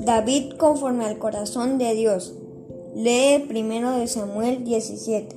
David 0.00 0.52
conforme 0.56 1.04
al 1.04 1.18
corazón 1.18 1.78
de 1.78 1.94
Dios. 1.94 2.34
Lee 2.94 3.44
primero 3.48 3.92
de 3.98 4.06
Samuel 4.06 4.64
17. 4.64 5.36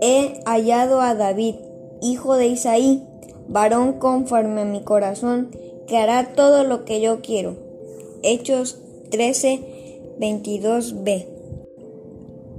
He 0.00 0.40
hallado 0.46 1.00
a 1.00 1.14
David, 1.14 1.56
hijo 2.00 2.36
de 2.36 2.46
Isaí, 2.46 3.06
varón 3.48 3.94
conforme 3.94 4.62
a 4.62 4.64
mi 4.64 4.82
corazón, 4.82 5.50
que 5.86 5.98
hará 5.98 6.32
todo 6.34 6.64
lo 6.64 6.84
que 6.84 7.00
yo 7.00 7.20
quiero. 7.20 7.56
Hechos 8.22 8.78
13, 9.10 10.16
22b. 10.20 11.26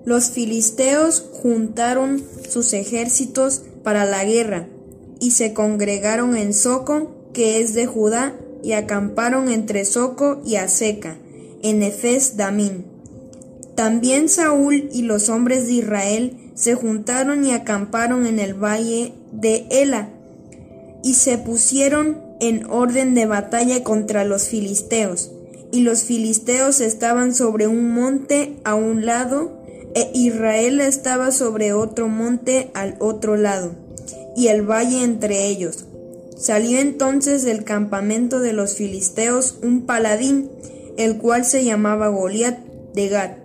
Los 0.04 0.32
filisteos 0.32 1.22
juntaron 1.42 2.22
sus 2.50 2.74
ejércitos 2.74 3.62
para 3.84 4.06
la 4.06 4.26
guerra 4.26 4.68
y 5.22 5.32
se 5.32 5.54
congregaron 5.54 6.36
en 6.36 6.54
Soco, 6.54 7.12
que 7.32 7.62
es 7.62 7.76
de 7.76 7.86
Judá, 7.86 8.36
y 8.64 8.74
acamparon 8.74 9.50
entre 9.50 9.86
Soco 9.86 10.42
y 10.44 10.56
Aseca, 10.56 11.16
en 11.62 11.84
Efes 11.84 12.38
Damín. 12.38 12.86
También 13.76 14.30
Saúl 14.30 14.90
y 14.92 15.04
los 15.04 15.30
hombres 15.30 15.68
de 15.68 15.74
Israel 15.74 16.52
se 16.56 16.74
juntaron 16.74 17.46
y 17.46 17.52
acamparon 17.52 18.26
en 18.26 18.40
el 18.40 18.56
valle 18.56 19.14
de 19.32 19.68
Ela, 19.70 20.10
y 21.04 21.14
se 21.14 21.38
pusieron 21.38 22.20
en 22.40 22.66
orden 22.66 23.14
de 23.14 23.28
batalla 23.28 23.84
contra 23.84 24.26
los 24.26 24.48
filisteos. 24.48 25.32
Y 25.72 25.82
los 25.82 26.04
filisteos 26.04 26.82
estaban 26.82 27.34
sobre 27.36 27.68
un 27.68 27.94
monte 27.94 28.58
a 28.64 28.74
un 28.74 29.06
lado, 29.06 29.62
e 29.94 30.10
Israel 30.16 30.82
estaba 30.82 31.32
sobre 31.32 31.74
otro 31.74 32.08
monte 32.08 32.72
al 32.74 32.96
otro 33.00 33.38
lado, 33.38 33.76
y 34.42 34.48
el 34.48 34.64
valle 34.64 35.04
entre 35.04 35.46
ellos. 35.50 35.86
Salió 36.36 36.80
entonces 36.80 37.44
del 37.44 37.64
campamento 37.64 38.40
de 38.40 38.54
los 38.54 38.74
filisteos 38.74 39.60
un 39.62 39.86
paladín, 39.86 40.50
el 40.98 41.20
cual 41.20 41.46
se 41.46 41.64
llamaba 41.64 42.08
Goliat 42.08 42.58
de 42.96 43.08
Gat, 43.08 43.38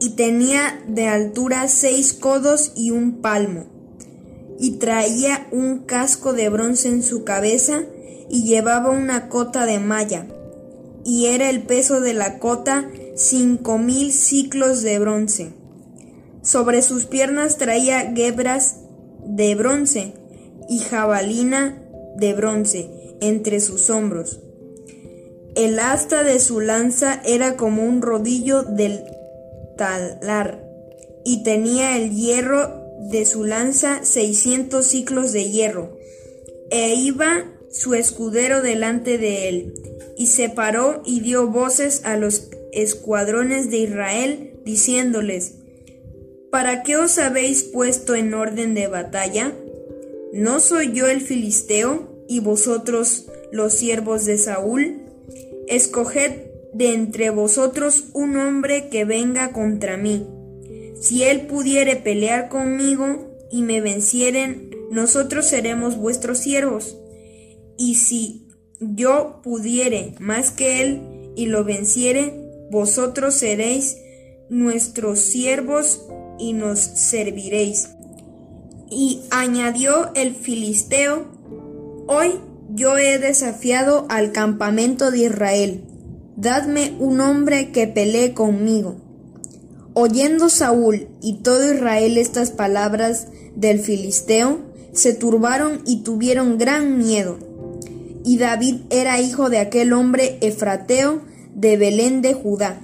y 0.00 0.10
tenía 0.10 0.82
de 0.88 1.06
altura 1.06 1.68
seis 1.68 2.12
codos 2.12 2.72
y 2.74 2.90
un 2.90 3.22
palmo, 3.22 3.66
y 4.58 4.72
traía 4.78 5.46
un 5.52 5.84
casco 5.84 6.32
de 6.32 6.48
bronce 6.48 6.88
en 6.88 7.04
su 7.04 7.22
cabeza, 7.22 7.84
y 8.28 8.42
llevaba 8.42 8.90
una 8.90 9.28
cota 9.28 9.64
de 9.64 9.78
malla, 9.78 10.26
y 11.04 11.26
era 11.26 11.50
el 11.50 11.62
peso 11.62 12.00
de 12.00 12.14
la 12.14 12.40
cota 12.40 12.90
cinco 13.14 13.78
mil 13.78 14.12
ciclos 14.12 14.82
de 14.82 14.98
bronce. 14.98 15.52
Sobre 16.42 16.82
sus 16.82 17.04
piernas 17.04 17.58
traía 17.58 18.12
gebras 18.12 18.80
de 19.24 19.54
bronce 19.54 20.12
y 20.68 20.78
jabalina 20.78 21.82
de 22.16 22.34
bronce 22.34 22.90
entre 23.20 23.60
sus 23.60 23.90
hombros. 23.90 24.40
El 25.54 25.78
asta 25.78 26.24
de 26.24 26.40
su 26.40 26.60
lanza 26.60 27.22
era 27.24 27.56
como 27.56 27.84
un 27.84 28.02
rodillo 28.02 28.62
del 28.62 29.04
talar, 29.76 30.64
y 31.24 31.42
tenía 31.42 31.96
el 31.96 32.10
hierro 32.10 32.84
de 33.10 33.24
su 33.24 33.44
lanza 33.44 34.04
seiscientos 34.04 34.86
ciclos 34.86 35.32
de 35.32 35.50
hierro, 35.50 35.96
e 36.70 36.94
iba 36.94 37.44
su 37.70 37.94
escudero 37.94 38.62
delante 38.62 39.18
de 39.18 39.48
él, 39.48 39.74
y 40.16 40.26
se 40.26 40.48
paró 40.48 41.02
y 41.04 41.20
dio 41.20 41.48
voces 41.48 42.02
a 42.04 42.16
los 42.16 42.48
escuadrones 42.72 43.70
de 43.70 43.78
Israel, 43.78 44.60
diciéndoles, 44.64 45.54
¿Para 46.54 46.84
qué 46.84 46.96
os 46.96 47.18
habéis 47.18 47.64
puesto 47.64 48.14
en 48.14 48.32
orden 48.32 48.74
de 48.74 48.86
batalla? 48.86 49.52
¿No 50.32 50.60
soy 50.60 50.92
yo 50.92 51.08
el 51.08 51.20
filisteo 51.20 52.24
y 52.28 52.38
vosotros 52.38 53.26
los 53.50 53.72
siervos 53.72 54.24
de 54.24 54.38
Saúl? 54.38 55.02
Escoged 55.66 56.30
de 56.72 56.94
entre 56.94 57.30
vosotros 57.30 58.04
un 58.12 58.36
hombre 58.36 58.88
que 58.88 59.04
venga 59.04 59.50
contra 59.50 59.96
mí. 59.96 60.28
Si 61.00 61.24
él 61.24 61.48
pudiere 61.48 61.96
pelear 61.96 62.48
conmigo 62.48 63.36
y 63.50 63.62
me 63.62 63.80
vencieren, 63.80 64.70
nosotros 64.92 65.46
seremos 65.46 65.96
vuestros 65.96 66.38
siervos. 66.38 66.96
Y 67.76 67.96
si 67.96 68.46
yo 68.78 69.40
pudiere 69.42 70.14
más 70.20 70.52
que 70.52 70.82
él 70.82 71.32
y 71.34 71.46
lo 71.46 71.64
venciere, 71.64 72.32
vosotros 72.70 73.34
seréis 73.34 73.96
nuestros 74.48 75.18
siervos 75.18 76.06
y 76.38 76.52
nos 76.52 76.78
serviréis. 76.78 77.90
Y 78.90 79.22
añadió 79.30 80.12
el 80.14 80.34
filisteo, 80.34 81.26
Hoy 82.06 82.38
yo 82.74 82.98
he 82.98 83.18
desafiado 83.18 84.04
al 84.10 84.32
campamento 84.32 85.10
de 85.10 85.24
Israel. 85.24 85.84
Dadme 86.36 86.94
un 86.98 87.20
hombre 87.20 87.72
que 87.72 87.86
pelee 87.86 88.34
conmigo. 88.34 88.96
Oyendo 89.94 90.48
Saúl 90.48 91.08
y 91.22 91.38
todo 91.42 91.72
Israel 91.72 92.18
estas 92.18 92.50
palabras 92.50 93.28
del 93.54 93.78
filisteo, 93.78 94.58
se 94.92 95.14
turbaron 95.14 95.80
y 95.86 96.02
tuvieron 96.02 96.58
gran 96.58 96.98
miedo. 96.98 97.38
Y 98.24 98.38
David 98.38 98.82
era 98.90 99.20
hijo 99.20 99.50
de 99.50 99.58
aquel 99.58 99.92
hombre 99.92 100.38
efrateo 100.40 101.22
de 101.54 101.76
Belén 101.76 102.22
de 102.22 102.34
Judá, 102.34 102.80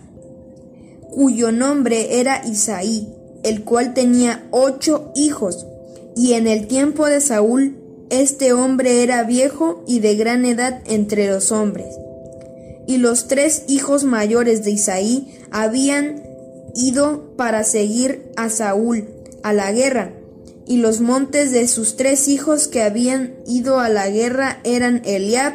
cuyo 1.11 1.51
nombre 1.51 2.21
era 2.21 2.47
Isaí, 2.47 3.09
el 3.43 3.65
cual 3.65 3.95
tenía 3.95 4.47
ocho 4.51 5.13
hijos, 5.15 5.67
y 6.17 6.33
en 6.35 6.47
el 6.47 6.67
tiempo 6.67 7.07
de 7.07 7.21
Saúl 7.21 7.77
este 8.11 8.53
hombre 8.53 9.03
era 9.03 9.23
viejo 9.23 9.85
y 9.87 10.01
de 10.01 10.17
gran 10.17 10.45
edad 10.45 10.83
entre 10.87 11.29
los 11.29 11.53
hombres. 11.53 11.97
Y 12.87 12.97
los 12.97 13.29
tres 13.29 13.65
hijos 13.69 14.03
mayores 14.05 14.65
de 14.65 14.73
Isaí 14.73 15.39
habían 15.53 16.23
ido 16.75 17.37
para 17.37 17.63
seguir 17.63 18.31
a 18.37 18.49
Saúl 18.49 19.09
a 19.43 19.53
la 19.53 19.71
guerra, 19.71 20.13
y 20.67 20.79
los 20.79 21.01
montes 21.01 21.53
de 21.53 21.67
sus 21.69 21.97
tres 21.97 22.29
hijos 22.29 22.69
que 22.69 22.83
habían 22.83 23.35
ido 23.47 23.81
a 23.81 23.89
la 23.89 24.09
guerra 24.09 24.61
eran 24.65 25.03
Eliab, 25.05 25.55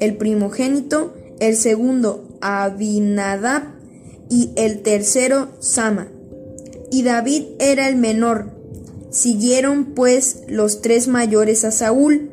el 0.00 0.16
primogénito, 0.16 1.14
el 1.40 1.56
segundo 1.56 2.28
Abinadab 2.40 3.62
y 4.28 4.50
el 4.56 4.82
tercero 4.82 5.48
Sama. 5.60 6.13
Y 6.94 7.02
David 7.02 7.46
era 7.58 7.88
el 7.88 7.96
menor. 7.96 8.52
Siguieron 9.10 9.96
pues 9.96 10.42
los 10.46 10.80
tres 10.80 11.08
mayores 11.08 11.64
a 11.64 11.72
Saúl, 11.72 12.30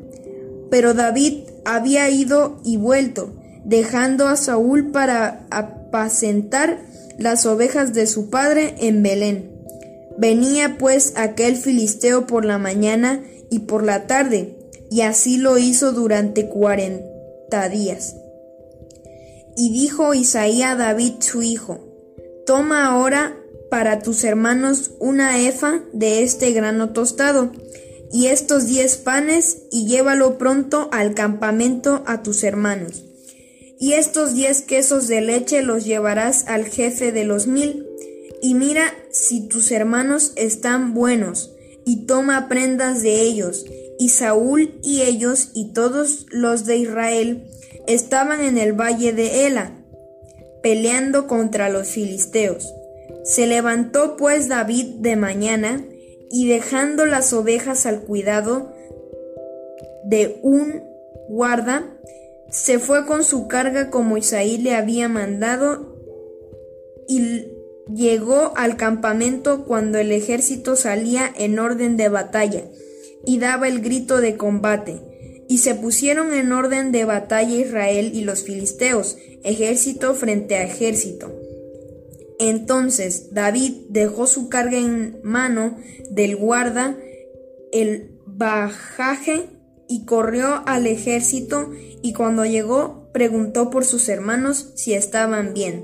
pero 0.69 0.93
David 0.93 1.45
había 1.65 2.07
ido 2.11 2.59
y 2.63 2.77
vuelto, 2.77 3.33
dejando 3.65 4.27
a 4.27 4.35
Saúl 4.35 4.91
para 4.91 5.47
apacentar 5.49 6.79
las 7.17 7.47
ovejas 7.47 7.91
de 7.93 8.05
su 8.05 8.29
padre 8.29 8.75
en 8.77 9.01
Belén. 9.01 9.49
Venía 10.19 10.77
pues 10.77 11.13
aquel 11.15 11.55
filisteo 11.55 12.27
por 12.27 12.45
la 12.45 12.59
mañana 12.59 13.23
y 13.49 13.61
por 13.61 13.83
la 13.83 14.05
tarde, 14.05 14.59
y 14.91 15.01
así 15.01 15.37
lo 15.37 15.57
hizo 15.57 15.91
durante 15.91 16.49
cuarenta 16.49 17.67
días. 17.67 18.15
Y 19.57 19.73
dijo 19.73 20.13
Isaí 20.13 20.61
a 20.61 20.75
David 20.75 21.13
su 21.17 21.41
hijo, 21.41 21.79
Toma 22.45 22.85
ahora 22.85 23.40
para 23.71 24.01
tus 24.01 24.25
hermanos 24.25 24.91
una 24.99 25.39
efa 25.39 25.81
de 25.93 26.23
este 26.23 26.51
grano 26.51 26.89
tostado, 26.89 27.53
y 28.11 28.27
estos 28.27 28.67
diez 28.67 28.97
panes, 28.97 29.59
y 29.71 29.87
llévalo 29.87 30.37
pronto 30.37 30.89
al 30.91 31.13
campamento 31.13 32.03
a 32.05 32.21
tus 32.21 32.43
hermanos. 32.43 33.05
Y 33.79 33.93
estos 33.93 34.33
diez 34.33 34.61
quesos 34.61 35.07
de 35.07 35.21
leche 35.21 35.61
los 35.61 35.85
llevarás 35.85 36.49
al 36.49 36.65
jefe 36.65 37.13
de 37.13 37.23
los 37.23 37.47
mil, 37.47 37.87
y 38.41 38.55
mira 38.55 38.93
si 39.09 39.47
tus 39.47 39.71
hermanos 39.71 40.33
están 40.35 40.93
buenos, 40.93 41.53
y 41.85 42.05
toma 42.05 42.49
prendas 42.49 43.01
de 43.01 43.21
ellos. 43.21 43.65
Y 43.97 44.09
Saúl 44.09 44.81
y 44.83 45.03
ellos 45.03 45.51
y 45.53 45.71
todos 45.71 46.25
los 46.29 46.65
de 46.65 46.75
Israel 46.75 47.47
estaban 47.87 48.41
en 48.41 48.57
el 48.57 48.73
valle 48.73 49.13
de 49.13 49.47
Ela, 49.47 49.77
peleando 50.61 51.25
contra 51.25 51.69
los 51.69 51.87
filisteos. 51.87 52.73
Se 53.23 53.47
levantó 53.47 54.17
pues 54.17 54.47
David 54.47 54.95
de 54.99 55.15
mañana, 55.15 55.85
y 56.31 56.47
dejando 56.47 57.05
las 57.05 57.33
ovejas 57.33 57.85
al 57.85 58.01
cuidado 58.01 58.73
de 60.05 60.39
un 60.41 60.83
guarda, 61.27 61.97
se 62.49 62.79
fue 62.79 63.05
con 63.05 63.23
su 63.23 63.47
carga 63.47 63.89
como 63.89 64.17
Isaí 64.17 64.57
le 64.57 64.75
había 64.75 65.09
mandado 65.09 65.97
y 67.07 67.47
llegó 67.93 68.53
al 68.55 68.77
campamento 68.77 69.65
cuando 69.65 69.97
el 69.97 70.11
ejército 70.11 70.75
salía 70.75 71.31
en 71.37 71.59
orden 71.59 71.97
de 71.97 72.09
batalla 72.09 72.63
y 73.25 73.39
daba 73.39 73.67
el 73.67 73.81
grito 73.81 74.21
de 74.21 74.37
combate. 74.37 74.99
Y 75.47 75.57
se 75.57 75.75
pusieron 75.75 76.33
en 76.33 76.53
orden 76.53 76.93
de 76.93 77.03
batalla 77.03 77.53
Israel 77.53 78.11
y 78.13 78.21
los 78.21 78.43
filisteos, 78.43 79.17
ejército 79.43 80.13
frente 80.13 80.55
a 80.55 80.63
ejército. 80.63 81.40
Entonces 82.41 83.27
David 83.31 83.73
dejó 83.89 84.25
su 84.25 84.49
carga 84.49 84.79
en 84.79 85.19
mano 85.21 85.77
del 86.09 86.35
guarda, 86.35 86.97
el 87.71 88.19
bajaje 88.25 89.45
y 89.87 90.05
corrió 90.05 90.63
al 90.65 90.87
ejército 90.87 91.69
y 92.01 92.13
cuando 92.13 92.43
llegó 92.43 93.11
preguntó 93.13 93.69
por 93.69 93.85
sus 93.85 94.09
hermanos 94.09 94.71
si 94.73 94.95
estaban 94.95 95.53
bien. 95.53 95.83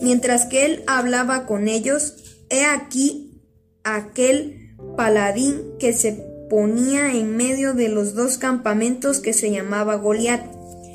Mientras 0.00 0.46
que 0.46 0.64
él 0.64 0.82
hablaba 0.86 1.44
con 1.44 1.68
ellos, 1.68 2.40
he 2.48 2.64
aquí 2.64 3.42
aquel 3.84 4.74
paladín 4.96 5.60
que 5.78 5.92
se 5.92 6.12
ponía 6.48 7.12
en 7.12 7.36
medio 7.36 7.74
de 7.74 7.90
los 7.90 8.14
dos 8.14 8.38
campamentos 8.38 9.20
que 9.20 9.34
se 9.34 9.50
llamaba 9.50 9.96
Goliat, 9.96 10.42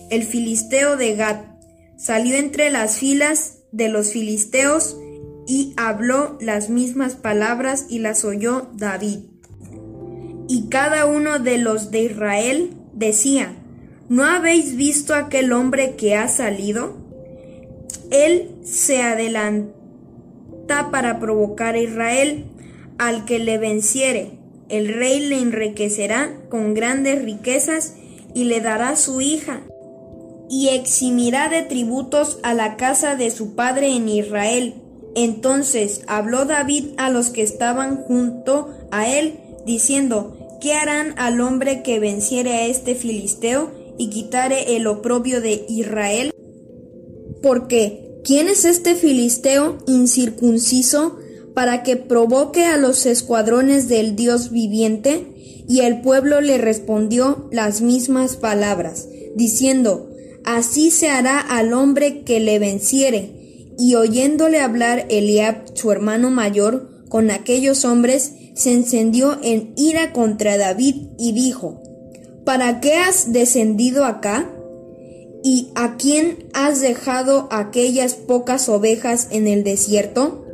el 0.10 0.24
filisteo 0.24 0.98
de 0.98 1.16
Gat. 1.16 1.45
Salió 2.00 2.36
entre 2.36 2.72
las 2.72 2.98
filas 2.98 3.60
de 3.71 3.89
los 3.89 4.12
filisteos 4.12 4.97
y 5.47 5.73
habló 5.77 6.38
las 6.39 6.69
mismas 6.69 7.15
palabras 7.15 7.85
y 7.89 8.00
las 8.00 8.23
oyó 8.25 8.69
David. 8.73 9.19
Y 10.47 10.68
cada 10.69 11.06
uno 11.06 11.39
de 11.39 11.57
los 11.57 11.91
de 11.91 12.03
Israel 12.03 12.71
decía, 12.94 13.56
¿no 14.09 14.25
habéis 14.25 14.75
visto 14.75 15.15
aquel 15.15 15.53
hombre 15.53 15.95
que 15.95 16.15
ha 16.15 16.27
salido? 16.27 16.97
Él 18.12 18.51
se 18.63 19.01
adelanta 19.01 19.71
para 20.91 21.19
provocar 21.19 21.75
a 21.75 21.79
Israel, 21.79 22.45
al 22.97 23.25
que 23.25 23.39
le 23.39 23.57
venciere. 23.57 24.38
El 24.69 24.94
rey 24.94 25.19
le 25.19 25.39
enriquecerá 25.39 26.33
con 26.50 26.73
grandes 26.73 27.23
riquezas 27.23 27.95
y 28.33 28.45
le 28.45 28.62
dará 28.62 28.95
su 28.95 29.21
hija, 29.21 29.62
y 30.51 30.68
eximirá 30.68 31.48
de 31.48 31.62
tributos 31.62 32.38
a 32.44 32.53
la 32.53 32.75
casa 32.75 33.15
de 33.15 33.31
su 33.31 33.56
padre 33.56 33.95
en 33.95 34.09
Israel. 34.09 34.75
Entonces 35.15 36.01
habló 36.07 36.44
David 36.44 36.88
a 36.98 37.09
los 37.09 37.30
que 37.30 37.42
estaban 37.42 37.95
junto 37.95 38.69
a 38.92 39.09
él, 39.09 39.39
diciendo, 39.65 40.57
¿qué 40.59 40.74
harán 40.74 41.15
al 41.18 41.39
hombre 41.39 41.83
que 41.83 42.01
venciere 42.01 42.51
a 42.51 42.65
este 42.68 42.95
filisteo 42.95 43.71
y 43.98 44.09
quitare 44.09 44.75
el 44.75 44.88
oprobio 44.88 45.39
de 45.39 45.65
Israel? 45.69 46.33
Porque, 47.42 48.19
¿quién 48.25 48.50
es 48.50 48.65
este 48.65 48.95
filisteo 48.95 49.77
incircunciso 49.88 51.18
para 51.56 51.81
que 51.81 51.95
provoque 51.95 52.65
a 52.65 52.75
los 52.75 53.06
escuadrones 53.06 53.88
del 53.88 54.18
Dios 54.18 54.51
viviente? 54.51 55.63
Y 55.69 55.80
el 55.80 56.01
pueblo 56.01 56.42
le 56.42 56.57
respondió 56.57 57.47
las 57.54 57.81
mismas 57.81 58.36
palabras, 58.36 59.07
diciendo, 59.36 60.10
Así 60.45 60.91
se 60.91 61.09
hará 61.09 61.39
al 61.39 61.73
hombre 61.73 62.23
que 62.23 62.39
le 62.39 62.59
venciere. 62.59 63.73
Y 63.77 63.95
oyéndole 63.95 64.59
hablar 64.59 65.05
Eliab, 65.09 65.75
su 65.75 65.91
hermano 65.91 66.29
mayor, 66.29 66.89
con 67.09 67.31
aquellos 67.31 67.85
hombres, 67.85 68.33
se 68.53 68.73
encendió 68.73 69.38
en 69.43 69.73
ira 69.75 70.13
contra 70.13 70.57
David 70.57 70.95
y 71.17 71.31
dijo, 71.33 71.81
¿Para 72.45 72.79
qué 72.81 72.95
has 72.95 73.31
descendido 73.31 74.05
acá? 74.05 74.49
¿Y 75.43 75.69
a 75.75 75.95
quién 75.97 76.49
has 76.53 76.81
dejado 76.81 77.47
aquellas 77.51 78.13
pocas 78.13 78.69
ovejas 78.69 79.27
en 79.31 79.47
el 79.47 79.63
desierto? 79.63 80.45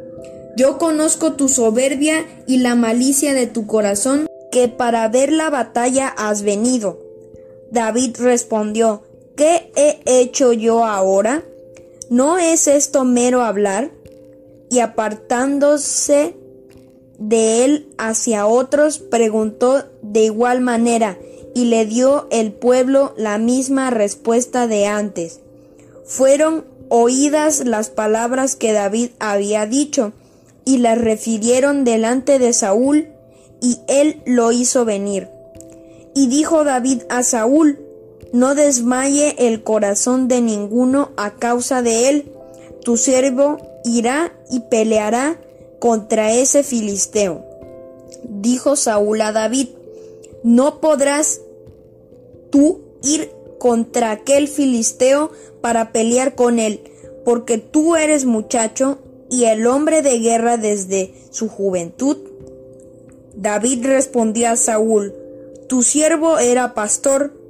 Yo 0.58 0.78
conozco 0.78 1.34
tu 1.34 1.50
soberbia 1.50 2.26
y 2.48 2.58
la 2.58 2.76
malicia 2.76 3.34
de 3.34 3.48
tu 3.48 3.68
corazón, 3.68 4.28
que 4.52 4.68
para 4.68 5.08
ver 5.08 5.32
la 5.32 5.50
batalla 5.50 6.08
has 6.08 6.42
venido. 6.42 7.00
David 7.72 8.16
respondió, 8.20 9.04
¿Qué 9.38 9.72
he 9.76 10.00
hecho 10.04 10.52
yo 10.52 10.84
ahora? 10.84 11.44
¿No 12.10 12.40
es 12.40 12.68
esto 12.68 13.06
mero 13.06 13.44
hablar? 13.44 13.92
Y 14.72 14.80
apartándose 14.80 16.36
de 17.20 17.64
él 17.64 17.88
hacia 18.00 18.48
otros, 18.48 18.98
preguntó 18.98 19.84
de 20.02 20.22
igual 20.24 20.62
manera, 20.62 21.20
y 21.54 21.66
le 21.66 21.86
dio 21.86 22.28
el 22.32 22.52
pueblo 22.52 23.14
la 23.16 23.38
misma 23.38 23.92
respuesta 23.92 24.66
de 24.66 24.88
antes. 24.88 25.40
Fueron 26.04 26.66
oídas 26.90 27.64
las 27.64 27.92
palabras 27.92 28.56
que 28.56 28.74
David 28.74 29.12
había 29.20 29.68
dicho, 29.68 30.14
y 30.66 30.80
las 30.80 30.98
refirieron 30.98 31.84
delante 31.84 32.40
de 32.40 32.54
Saúl, 32.54 33.10
y 33.62 33.78
él 33.88 34.20
lo 34.26 34.52
hizo 34.52 34.84
venir. 34.84 35.30
Y 36.16 36.26
dijo 36.26 36.64
David 36.64 37.04
a 37.10 37.22
Saúl, 37.22 37.87
no 38.34 38.56
desmaye 38.56 39.36
el 39.48 39.64
corazón 39.64 40.28
de 40.28 40.42
ninguno 40.42 41.12
a 41.18 41.36
causa 41.36 41.82
de 41.82 42.10
él. 42.10 42.32
Tu 42.84 42.98
siervo 42.98 43.58
irá 43.84 44.34
y 44.52 44.62
peleará 44.62 45.40
contra 45.80 46.34
ese 46.34 46.64
filisteo. 46.64 47.44
Dijo 48.24 48.76
Saúl 48.76 49.22
a 49.22 49.32
David, 49.32 49.70
no 50.44 50.80
podrás 50.80 51.42
tú 52.50 52.82
ir 53.04 53.32
contra 53.60 54.12
aquel 54.12 54.48
filisteo 54.48 55.32
para 55.62 55.92
pelear 55.92 56.36
con 56.36 56.60
él, 56.60 56.82
porque 57.26 57.58
tú 57.58 57.96
eres 57.96 58.26
muchacho 58.26 59.00
y 59.30 59.46
el 59.46 59.68
hombre 59.68 60.02
de 60.02 60.20
guerra 60.20 60.58
desde 60.58 61.14
su 61.32 61.50
juventud. 61.50 62.18
David 63.36 63.86
respondió 63.86 64.50
a 64.50 64.56
Saúl, 64.56 65.14
tu 65.68 65.84
siervo 65.84 66.40
era 66.40 66.74
pastor 66.74 67.34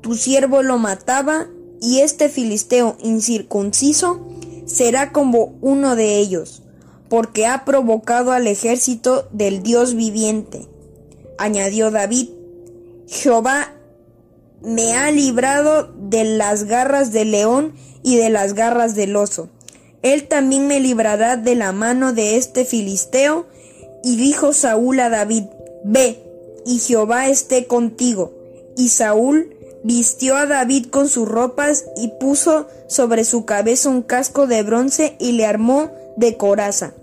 tu 0.00 0.14
siervo 0.14 0.62
lo 0.62 0.78
mataba, 0.78 1.48
y 1.80 2.00
este 2.00 2.28
filisteo 2.28 2.96
incircunciso 3.02 4.20
será 4.66 5.12
como 5.12 5.54
uno 5.60 5.96
de 5.96 6.18
ellos, 6.18 6.62
porque 7.08 7.46
ha 7.46 7.64
provocado 7.64 8.32
al 8.32 8.46
ejército 8.46 9.28
del 9.32 9.62
Dios 9.62 9.94
viviente. 9.94 10.68
Añadió 11.38 11.90
David, 11.90 12.28
Jehová 13.06 13.72
me 14.62 14.92
ha 14.92 15.10
librado 15.10 15.92
de 15.96 16.24
las 16.24 16.64
garras 16.64 17.12
del 17.12 17.30
león 17.30 17.72
y 18.02 18.16
de 18.16 18.30
las 18.30 18.54
garras 18.54 18.94
del 18.94 19.16
oso. 19.16 19.48
Él 20.02 20.28
también 20.28 20.66
me 20.66 20.80
librará 20.80 21.36
de 21.36 21.54
la 21.54 21.72
mano 21.72 22.12
de 22.12 22.36
este 22.36 22.64
filisteo. 22.64 23.46
Y 24.02 24.16
dijo 24.16 24.52
Saúl 24.54 25.00
a 25.00 25.10
David, 25.10 25.44
Ve, 25.84 26.22
y 26.64 26.78
Jehová 26.78 27.28
esté 27.28 27.66
contigo. 27.66 28.32
Y 28.76 28.88
Saúl 28.88 29.56
Vistió 29.82 30.36
a 30.36 30.46
David 30.46 30.86
con 30.86 31.08
sus 31.08 31.26
ropas 31.26 31.86
y 31.96 32.08
puso 32.20 32.66
sobre 32.86 33.24
su 33.24 33.46
cabeza 33.46 33.88
un 33.88 34.02
casco 34.02 34.46
de 34.46 34.62
bronce 34.62 35.16
y 35.18 35.32
le 35.32 35.46
armó 35.46 35.90
de 36.16 36.36
coraza. 36.36 36.94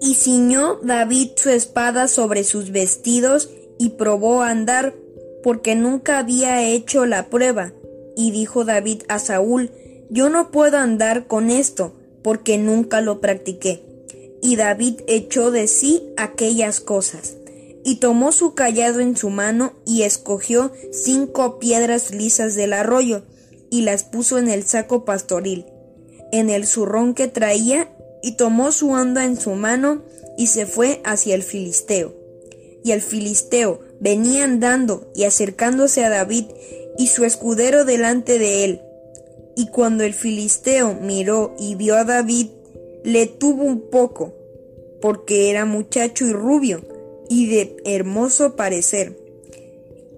Y 0.00 0.14
ciñó 0.14 0.78
David 0.82 1.30
su 1.36 1.50
espada 1.50 2.06
sobre 2.06 2.44
sus 2.44 2.70
vestidos 2.70 3.50
y 3.78 3.90
probó 3.90 4.42
a 4.42 4.50
andar 4.50 4.94
porque 5.42 5.74
nunca 5.74 6.18
había 6.18 6.62
hecho 6.62 7.06
la 7.06 7.28
prueba. 7.28 7.72
Y 8.16 8.30
dijo 8.30 8.64
David 8.64 9.02
a 9.08 9.18
Saúl, 9.18 9.70
yo 10.10 10.28
no 10.28 10.50
puedo 10.50 10.78
andar 10.78 11.26
con 11.26 11.50
esto 11.50 11.94
porque 12.22 12.56
nunca 12.56 13.00
lo 13.00 13.20
practiqué. 13.20 13.82
Y 14.42 14.56
David 14.56 15.00
echó 15.06 15.50
de 15.50 15.66
sí 15.66 16.12
aquellas 16.16 16.80
cosas 16.80 17.36
y 17.84 17.96
tomó 17.96 18.32
su 18.32 18.54
callado 18.54 19.00
en 19.00 19.16
su 19.16 19.30
mano 19.30 19.72
y 19.86 20.02
escogió 20.02 20.72
cinco 20.92 21.58
piedras 21.58 22.12
lisas 22.12 22.54
del 22.54 22.72
arroyo 22.72 23.22
y 23.70 23.82
las 23.82 24.04
puso 24.04 24.38
en 24.38 24.48
el 24.48 24.64
saco 24.64 25.04
pastoril, 25.04 25.66
en 26.32 26.50
el 26.50 26.66
zurrón 26.66 27.14
que 27.14 27.28
traía, 27.28 27.88
y 28.22 28.32
tomó 28.32 28.70
su 28.72 28.90
onda 28.90 29.24
en 29.24 29.40
su 29.40 29.52
mano 29.52 30.02
y 30.36 30.48
se 30.48 30.66
fue 30.66 31.00
hacia 31.04 31.34
el 31.34 31.42
filisteo. 31.42 32.14
Y 32.84 32.92
el 32.92 33.00
filisteo 33.00 33.80
venía 34.00 34.44
andando 34.44 35.10
y 35.14 35.24
acercándose 35.24 36.04
a 36.04 36.10
David 36.10 36.46
y 36.98 37.06
su 37.06 37.24
escudero 37.24 37.84
delante 37.84 38.38
de 38.38 38.64
él. 38.64 38.82
Y 39.56 39.68
cuando 39.68 40.04
el 40.04 40.14
filisteo 40.14 40.94
miró 41.00 41.54
y 41.58 41.74
vio 41.74 41.96
a 41.96 42.04
David, 42.04 42.48
le 43.04 43.26
tuvo 43.26 43.64
un 43.64 43.90
poco, 43.90 44.34
porque 45.00 45.50
era 45.50 45.64
muchacho 45.64 46.26
y 46.26 46.32
rubio, 46.32 46.82
y 47.30 47.46
de 47.46 47.76
hermoso 47.84 48.56
parecer. 48.56 49.16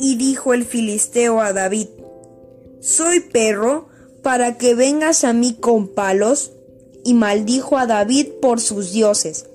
Y 0.00 0.16
dijo 0.16 0.54
el 0.54 0.64
filisteo 0.64 1.42
a 1.42 1.52
David, 1.52 1.86
¿soy 2.80 3.20
perro 3.20 3.86
para 4.22 4.56
que 4.56 4.74
vengas 4.74 5.22
a 5.22 5.34
mí 5.34 5.54
con 5.60 5.88
palos? 5.88 6.52
Y 7.04 7.14
maldijo 7.14 7.76
a 7.78 7.86
David 7.86 8.28
por 8.40 8.60
sus 8.60 8.92
dioses. 8.92 9.46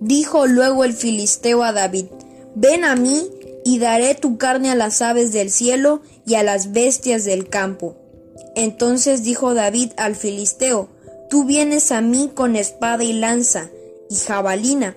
Dijo 0.00 0.46
luego 0.46 0.84
el 0.84 0.94
filisteo 0.94 1.62
a 1.62 1.72
David, 1.72 2.06
ven 2.54 2.84
a 2.84 2.96
mí 2.96 3.28
y 3.64 3.78
daré 3.78 4.14
tu 4.14 4.38
carne 4.38 4.70
a 4.70 4.76
las 4.76 5.02
aves 5.02 5.32
del 5.32 5.50
cielo 5.50 6.00
y 6.26 6.36
a 6.36 6.42
las 6.42 6.72
bestias 6.72 7.24
del 7.24 7.48
campo. 7.48 7.96
Entonces 8.54 9.22
dijo 9.22 9.52
David 9.52 9.90
al 9.96 10.16
filisteo, 10.16 10.88
Tú 11.28 11.44
vienes 11.44 11.92
a 11.92 12.00
mí 12.00 12.30
con 12.34 12.56
espada 12.56 13.04
y 13.04 13.12
lanza 13.12 13.68
y 14.08 14.14
jabalina, 14.14 14.96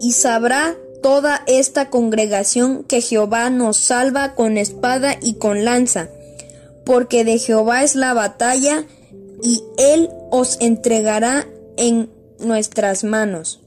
Y 0.00 0.12
sabrá 0.12 0.76
toda 1.02 1.42
esta 1.46 1.90
congregación 1.90 2.84
que 2.84 3.00
Jehová 3.00 3.50
nos 3.50 3.76
salva 3.76 4.34
con 4.34 4.58
espada 4.58 5.16
y 5.20 5.34
con 5.34 5.64
lanza, 5.64 6.08
porque 6.84 7.24
de 7.24 7.38
Jehová 7.38 7.84
es 7.84 7.94
la 7.94 8.14
batalla, 8.14 8.84
y 9.42 9.62
él 9.76 10.10
os 10.30 10.58
entregará 10.60 11.46
en 11.76 12.10
nuestras 12.40 13.04
manos. 13.04 13.60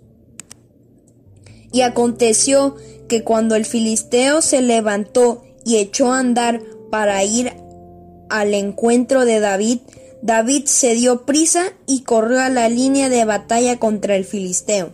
Y 1.72 1.82
aconteció 1.82 2.76
que 3.08 3.24
cuando 3.24 3.56
el 3.56 3.66
filisteo 3.66 4.42
se 4.42 4.62
levantó 4.62 5.44
y 5.64 5.78
echó 5.78 6.12
a 6.12 6.20
andar 6.20 6.62
para 6.90 7.24
ir 7.24 7.54
al 8.30 8.54
encuentro 8.54 9.26
de 9.26 9.40
David, 9.40 9.80
David 10.22 10.66
se 10.66 10.94
dio 10.94 11.26
prisa 11.26 11.74
y 11.88 12.02
corrió 12.04 12.42
a 12.42 12.50
la 12.50 12.70
línea 12.70 13.10
de 13.10 13.26
batalla 13.26 13.80
contra 13.80 14.16
el 14.16 14.26
filisteo. 14.26 14.94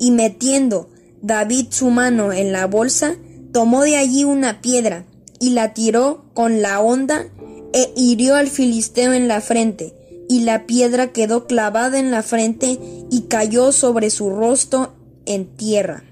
Y 0.00 0.10
metiendo 0.10 0.90
David 1.22 1.66
su 1.70 1.90
mano 1.90 2.32
en 2.32 2.50
la 2.50 2.66
bolsa, 2.66 3.14
tomó 3.52 3.82
de 3.84 3.96
allí 3.96 4.24
una 4.24 4.60
piedra 4.60 5.04
y 5.38 5.50
la 5.50 5.74
tiró 5.74 6.24
con 6.34 6.62
la 6.62 6.80
honda 6.80 7.26
e 7.72 7.92
hirió 7.94 8.34
al 8.34 8.48
filisteo 8.48 9.12
en 9.12 9.28
la 9.28 9.40
frente, 9.40 9.94
y 10.28 10.40
la 10.40 10.66
piedra 10.66 11.12
quedó 11.12 11.46
clavada 11.46 11.98
en 11.98 12.10
la 12.10 12.22
frente 12.22 12.78
y 13.10 13.22
cayó 13.22 13.72
sobre 13.72 14.10
su 14.10 14.30
rostro 14.30 14.94
en 15.26 15.46
tierra. 15.56 16.04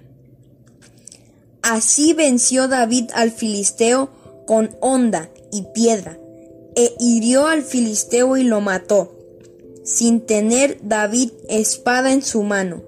Así 1.63 2.13
venció 2.13 2.69
David 2.69 3.11
al 3.15 3.31
filisteo 3.31 4.11
con 4.47 4.71
honda 4.81 5.31
y 5.53 5.63
piedra, 5.75 6.19
e 6.77 6.95
hirió 7.01 7.47
al 7.47 7.63
filisteo 7.63 8.37
y 8.37 8.45
lo 8.45 8.61
mató, 8.61 9.17
sin 9.85 10.21
tener 10.21 10.79
David 10.83 11.31
espada 11.49 12.13
en 12.13 12.23
su 12.23 12.43
mano. 12.43 12.83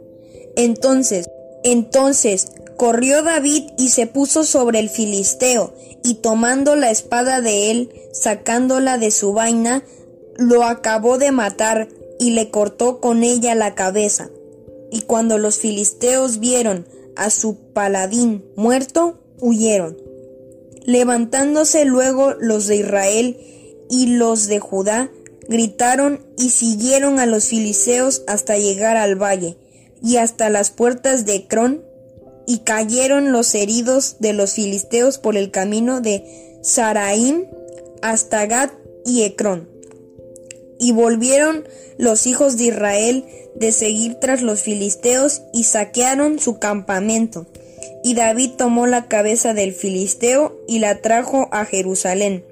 Entonces 0.62 1.30
entonces 1.62 2.48
corrió 2.76 3.22
David 3.22 3.70
y 3.78 3.90
se 3.90 4.06
puso 4.06 4.44
sobre 4.44 4.78
el 4.78 4.88
filisteo, 4.88 5.74
y 6.02 6.14
tomando 6.14 6.76
la 6.76 6.90
espada 6.90 7.42
de 7.42 7.70
él, 7.70 7.90
sacándola 8.12 8.96
de 8.96 9.10
su 9.10 9.34
vaina, 9.34 9.84
lo 10.36 10.64
acabó 10.64 11.18
de 11.18 11.30
matar 11.30 11.88
y 12.18 12.30
le 12.30 12.50
cortó 12.50 13.00
con 13.00 13.22
ella 13.22 13.54
la 13.54 13.74
cabeza. 13.74 14.30
Y 14.90 15.02
cuando 15.02 15.36
los 15.36 15.58
filisteos 15.58 16.40
vieron 16.40 16.86
a 17.16 17.28
su 17.28 17.56
paladín 17.74 18.44
muerto, 18.56 19.18
huyeron. 19.40 19.98
Levantándose 20.84 21.84
luego 21.84 22.32
los 22.40 22.66
de 22.66 22.76
Israel 22.76 23.36
y 23.90 24.06
los 24.16 24.46
de 24.46 24.58
Judá, 24.58 25.10
gritaron 25.48 26.24
y 26.38 26.50
siguieron 26.50 27.18
a 27.18 27.26
los 27.26 27.44
filisteos 27.44 28.22
hasta 28.26 28.56
llegar 28.56 28.96
al 28.96 29.16
valle 29.16 29.58
y 30.02 30.16
hasta 30.16 30.50
las 30.50 30.70
puertas 30.70 31.26
de 31.26 31.36
Ecrón, 31.36 31.84
y 32.46 32.58
cayeron 32.58 33.32
los 33.32 33.54
heridos 33.54 34.16
de 34.18 34.32
los 34.32 34.54
filisteos 34.54 35.18
por 35.18 35.36
el 35.36 35.50
camino 35.50 36.00
de 36.00 36.58
Saraim 36.62 37.46
hasta 38.02 38.46
Gat 38.46 38.72
y 39.04 39.22
Ecrón. 39.22 39.68
Y 40.78 40.92
volvieron 40.92 41.64
los 41.96 42.26
hijos 42.26 42.56
de 42.56 42.64
Israel 42.64 43.24
de 43.54 43.70
seguir 43.70 44.14
tras 44.16 44.42
los 44.42 44.62
filisteos 44.62 45.42
y 45.52 45.64
saquearon 45.64 46.38
su 46.38 46.58
campamento. 46.58 47.46
Y 48.02 48.14
David 48.14 48.52
tomó 48.56 48.86
la 48.86 49.06
cabeza 49.06 49.54
del 49.54 49.72
filisteo 49.72 50.58
y 50.66 50.78
la 50.78 51.02
trajo 51.02 51.48
a 51.52 51.66
Jerusalén, 51.66 52.44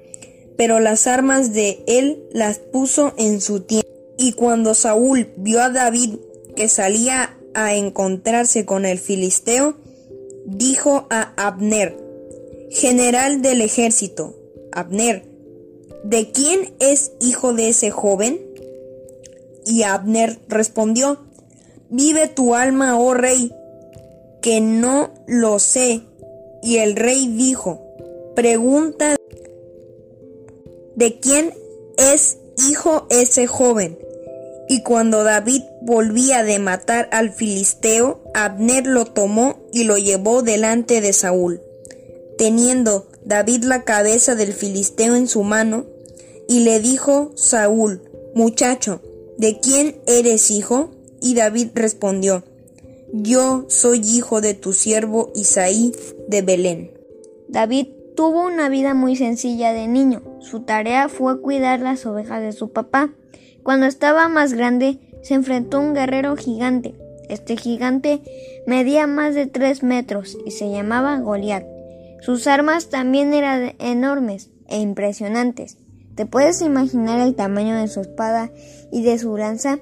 pero 0.57 0.79
las 0.79 1.07
armas 1.07 1.53
de 1.53 1.83
él 1.87 2.23
las 2.31 2.59
puso 2.59 3.13
en 3.17 3.41
su 3.41 3.61
tienda. 3.61 3.87
Y 4.17 4.33
cuando 4.33 4.75
Saúl 4.75 5.29
vio 5.37 5.61
a 5.61 5.69
David 5.69 6.15
que 6.55 6.67
salía 6.67 7.38
a 7.65 7.75
encontrarse 7.75 8.65
con 8.65 8.85
el 8.85 8.99
filisteo, 8.99 9.75
dijo 10.45 11.07
a 11.09 11.33
Abner, 11.35 11.97
general 12.69 13.41
del 13.41 13.61
ejército, 13.61 14.35
Abner, 14.71 15.23
¿de 16.03 16.31
quién 16.31 16.73
es 16.79 17.11
hijo 17.19 17.53
de 17.53 17.69
ese 17.69 17.91
joven? 17.91 18.39
Y 19.65 19.83
Abner 19.83 20.39
respondió, 20.47 21.19
Vive 21.89 22.27
tu 22.27 22.53
alma, 22.53 22.99
oh 22.99 23.15
rey, 23.15 23.51
que 24.41 24.61
no 24.61 25.11
lo 25.27 25.57
sé. 25.57 26.01
Y 26.61 26.77
el 26.77 26.95
rey 26.95 27.27
dijo, 27.27 27.81
Pregunta, 28.35 29.15
¿de 30.95 31.19
quién 31.19 31.53
es 31.97 32.37
hijo 32.69 33.07
ese 33.09 33.47
joven? 33.47 33.97
Y 34.67 34.83
cuando 34.83 35.23
David 35.23 35.58
volvía 35.81 36.43
de 36.43 36.59
matar 36.59 37.09
al 37.11 37.31
filisteo, 37.31 38.21
Abner 38.33 38.85
lo 38.85 39.05
tomó 39.05 39.57
y 39.71 39.83
lo 39.83 39.97
llevó 39.97 40.41
delante 40.41 41.01
de 41.01 41.13
Saúl. 41.13 41.61
Teniendo 42.37 43.07
David 43.25 43.63
la 43.63 43.83
cabeza 43.83 44.35
del 44.35 44.53
filisteo 44.53 45.15
en 45.15 45.27
su 45.27 45.43
mano, 45.43 45.85
y 46.47 46.61
le 46.61 46.79
dijo 46.79 47.31
Saúl, 47.35 48.01
Muchacho, 48.33 49.01
¿de 49.37 49.59
quién 49.59 50.01
eres 50.07 50.49
hijo? 50.49 50.91
Y 51.21 51.35
David 51.35 51.69
respondió, 51.75 52.43
Yo 53.13 53.65
soy 53.67 53.99
hijo 53.99 54.41
de 54.41 54.53
tu 54.53 54.73
siervo 54.73 55.31
Isaí 55.35 55.93
de 56.27 56.41
Belén. 56.41 56.91
David 57.47 57.87
tuvo 58.15 58.45
una 58.45 58.69
vida 58.69 58.93
muy 58.93 59.15
sencilla 59.15 59.73
de 59.73 59.87
niño. 59.87 60.21
Su 60.39 60.61
tarea 60.61 61.09
fue 61.09 61.41
cuidar 61.41 61.79
las 61.79 62.05
ovejas 62.05 62.41
de 62.41 62.51
su 62.51 62.71
papá. 62.71 63.13
Cuando 63.63 63.85
estaba 63.85 64.27
más 64.29 64.53
grande, 64.53 64.99
se 65.21 65.33
enfrentó 65.33 65.77
a 65.77 65.81
un 65.81 65.93
guerrero 65.93 66.35
gigante. 66.35 66.95
Este 67.29 67.57
gigante 67.57 68.21
medía 68.65 69.07
más 69.07 69.35
de 69.35 69.47
tres 69.47 69.83
metros 69.83 70.37
y 70.45 70.51
se 70.51 70.71
llamaba 70.71 71.19
Goliat. 71.19 71.65
Sus 72.21 72.47
armas 72.47 72.89
también 72.89 73.33
eran 73.33 73.75
enormes 73.79 74.49
e 74.67 74.79
impresionantes. 74.79 75.77
¿Te 76.15 76.25
puedes 76.25 76.61
imaginar 76.61 77.19
el 77.19 77.35
tamaño 77.35 77.75
de 77.75 77.87
su 77.87 78.01
espada 78.01 78.51
y 78.91 79.03
de 79.03 79.17
su 79.17 79.37
lanza? 79.37 79.79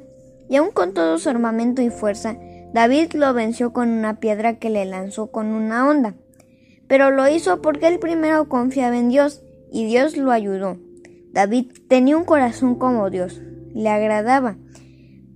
Y 0.50 0.58
aun 0.58 0.72
con 0.72 0.94
todo 0.94 1.18
su 1.18 1.30
armamento 1.30 1.82
y 1.82 1.90
fuerza, 1.90 2.38
David 2.74 3.14
lo 3.14 3.34
venció 3.34 3.74
con 3.74 3.90
una 3.90 4.20
piedra 4.20 4.60
que 4.60 4.70
le 4.70 4.86
lanzó 4.86 5.28
con 5.28 5.48
una 5.48 5.90
onda. 5.90 6.16
Pero 6.88 7.12
lo 7.12 7.28
hizo 7.28 7.62
porque 7.62 7.88
él 7.88 8.00
primero 8.00 8.48
confiaba 8.50 8.98
en 8.98 9.10
Dios 9.10 9.42
y 9.72 9.86
Dios 9.86 10.16
lo 10.16 10.32
ayudó. 10.32 10.78
David 11.32 11.72
tenía 11.88 12.18
un 12.18 12.24
corazón 12.24 12.76
como 12.76 13.10
Dios, 13.10 13.42
le 13.74 13.90
agradaba, 13.90 14.58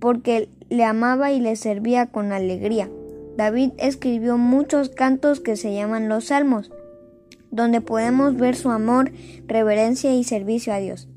porque 0.02 0.48
le 0.68 0.82
amaba 0.82 1.30
y 1.30 1.38
le 1.38 1.54
servía 1.54 2.06
con 2.06 2.32
alegría. 2.32 2.90
David 3.36 3.70
escribió 3.78 4.36
muchos 4.36 4.88
cantos 4.88 5.38
que 5.38 5.54
se 5.54 5.72
llaman 5.72 6.08
los 6.08 6.24
Salmos, 6.26 6.72
donde 7.52 7.80
podemos 7.80 8.36
ver 8.36 8.56
su 8.56 8.70
amor, 8.70 9.12
reverencia 9.46 10.12
y 10.12 10.24
servicio 10.24 10.72
a 10.72 10.78
Dios. 10.78 11.08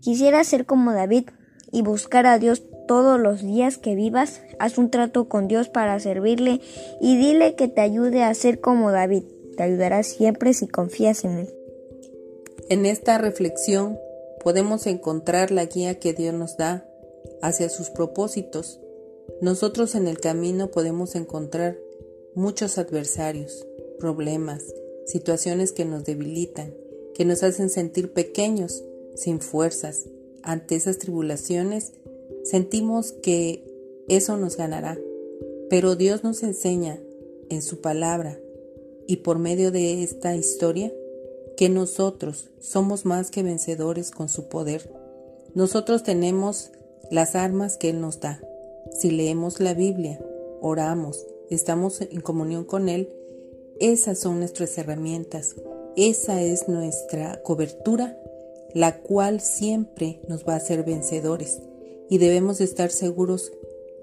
Quisiera 0.00 0.44
ser 0.44 0.66
como 0.66 0.92
David 0.92 1.30
y 1.72 1.80
buscar 1.80 2.26
a 2.26 2.38
Dios 2.38 2.62
todos 2.86 3.18
los 3.18 3.40
días 3.40 3.78
que 3.78 3.94
vivas. 3.94 4.42
Haz 4.58 4.76
un 4.76 4.90
trato 4.90 5.26
con 5.26 5.48
Dios 5.48 5.70
para 5.70 5.98
servirle 5.98 6.60
y 7.00 7.16
dile 7.16 7.54
que 7.54 7.68
te 7.68 7.80
ayude 7.80 8.22
a 8.22 8.34
ser 8.34 8.60
como 8.60 8.92
David. 8.92 9.24
Te 9.56 9.62
ayudará 9.62 10.02
siempre 10.02 10.52
si 10.52 10.68
confías 10.68 11.24
en 11.24 11.38
él. 11.38 11.54
En 12.68 12.84
esta 12.84 13.16
reflexión 13.16 13.98
podemos 14.42 14.86
encontrar 14.86 15.50
la 15.50 15.64
guía 15.64 15.98
que 15.98 16.12
Dios 16.12 16.34
nos 16.34 16.58
da 16.58 16.84
hacia 17.44 17.68
sus 17.68 17.90
propósitos. 17.90 18.80
Nosotros 19.42 19.94
en 19.94 20.08
el 20.08 20.18
camino 20.18 20.70
podemos 20.70 21.14
encontrar 21.14 21.78
muchos 22.34 22.78
adversarios, 22.78 23.66
problemas, 23.98 24.64
situaciones 25.04 25.72
que 25.72 25.84
nos 25.84 26.04
debilitan, 26.04 26.74
que 27.14 27.26
nos 27.26 27.42
hacen 27.42 27.68
sentir 27.68 28.12
pequeños, 28.12 28.82
sin 29.14 29.40
fuerzas. 29.40 30.06
Ante 30.42 30.74
esas 30.74 30.98
tribulaciones 30.98 31.92
sentimos 32.44 33.12
que 33.12 33.62
eso 34.08 34.38
nos 34.38 34.56
ganará, 34.56 34.98
pero 35.68 35.96
Dios 35.96 36.24
nos 36.24 36.42
enseña 36.42 36.98
en 37.50 37.60
su 37.60 37.82
palabra 37.82 38.40
y 39.06 39.16
por 39.16 39.38
medio 39.38 39.70
de 39.70 40.02
esta 40.02 40.34
historia 40.34 40.92
que 41.58 41.68
nosotros 41.68 42.48
somos 42.58 43.04
más 43.04 43.30
que 43.30 43.42
vencedores 43.42 44.10
con 44.10 44.30
su 44.30 44.48
poder. 44.48 44.90
Nosotros 45.54 46.02
tenemos 46.02 46.70
las 47.10 47.34
armas 47.34 47.76
que 47.76 47.90
Él 47.90 48.00
nos 48.00 48.20
da. 48.20 48.40
Si 48.92 49.10
leemos 49.10 49.60
la 49.60 49.74
Biblia, 49.74 50.20
oramos, 50.60 51.26
estamos 51.50 52.00
en 52.00 52.20
comunión 52.20 52.64
con 52.64 52.88
Él, 52.88 53.08
esas 53.80 54.18
son 54.18 54.38
nuestras 54.38 54.76
herramientas, 54.78 55.56
esa 55.96 56.40
es 56.42 56.68
nuestra 56.68 57.42
cobertura, 57.42 58.18
la 58.72 59.00
cual 59.00 59.40
siempre 59.40 60.20
nos 60.28 60.44
va 60.46 60.54
a 60.54 60.58
hacer 60.58 60.84
vencedores 60.84 61.60
y 62.08 62.18
debemos 62.18 62.60
estar 62.60 62.90
seguros 62.90 63.52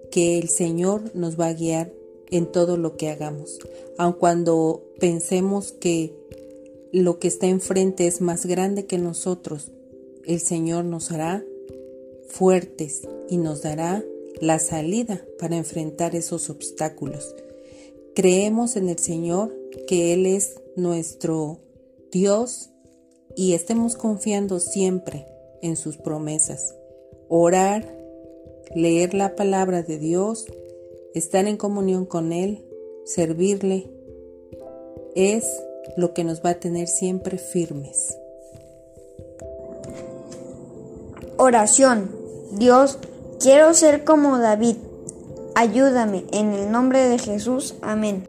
que 0.10 0.38
el 0.38 0.50
Señor 0.50 1.16
nos 1.16 1.40
va 1.40 1.48
a 1.48 1.54
guiar 1.54 1.92
en 2.30 2.46
todo 2.46 2.78
lo 2.78 2.96
que 2.96 3.10
hagamos, 3.10 3.60
aun 3.98 4.14
cuando 4.14 4.84
pensemos 5.00 5.72
que 5.74 6.16
lo 6.92 7.20
que 7.20 7.28
está 7.28 7.48
enfrente 7.48 8.08
es 8.08 8.22
más 8.22 8.46
grande 8.46 8.86
que 8.86 8.98
nosotros, 8.98 9.72
el 10.26 10.40
Señor 10.40 10.86
nos 10.86 11.12
hará 11.12 11.44
fuertes 12.32 13.02
y 13.30 13.38
nos 13.38 13.62
dará 13.62 14.04
la 14.40 14.60
salida 14.60 15.24
para 15.38 15.58
enfrentar 15.58 16.16
esos 16.16 16.50
obstáculos. 16.50 17.36
Creemos 18.16 18.76
en 18.76 18.90
el 18.90 18.98
Señor 18.98 19.56
que 19.88 20.14
Él 20.14 20.26
es 20.26 20.62
nuestro 20.76 21.60
Dios 22.12 22.70
y 23.36 23.54
estemos 23.54 23.96
confiando 23.96 24.60
siempre 24.60 25.26
en 25.62 25.76
sus 25.76 25.98
promesas. 25.98 26.76
Orar, 27.30 27.88
leer 28.76 29.14
la 29.14 29.36
palabra 29.36 29.84
de 29.84 29.98
Dios, 30.00 30.46
estar 31.14 31.46
en 31.48 31.58
comunión 31.58 32.06
con 32.06 32.34
Él, 32.34 32.66
servirle, 33.06 33.90
es 35.16 35.46
lo 35.98 36.14
que 36.14 36.24
nos 36.24 36.42
va 36.44 36.52
a 36.52 36.60
tener 36.60 36.88
siempre 36.88 37.38
firmes. 37.38 38.18
Oración. 41.38 42.21
Dios, 42.52 43.00
quiero 43.40 43.74
ser 43.74 44.04
como 44.04 44.38
David. 44.38 44.76
Ayúdame 45.56 46.26
en 46.32 46.54
el 46.54 46.72
nombre 46.72 47.08
de 47.08 47.18
Jesús. 47.18 47.76
Amén. 47.82 48.28